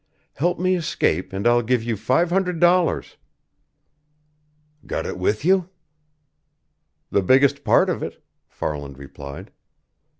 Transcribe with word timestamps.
"Help 0.33 0.57
me 0.57 0.73
escape, 0.75 1.31
and 1.31 1.45
I'll 1.45 1.61
give 1.61 1.83
you 1.83 1.95
five 1.95 2.31
hundred 2.31 2.59
dollars." 2.59 3.17
"Got 4.87 5.05
it 5.05 5.15
with 5.15 5.45
you?" 5.45 5.69
"The 7.11 7.21
biggest 7.21 7.63
part 7.63 7.87
of 7.87 8.01
it," 8.01 8.19
Farland 8.47 8.97
replied. 8.97 9.51